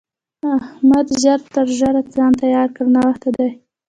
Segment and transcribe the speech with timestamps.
[0.55, 1.13] احمده!
[1.23, 1.39] ژر
[1.77, 3.49] ژر ځان تيار کړه؛ ناوخته دی.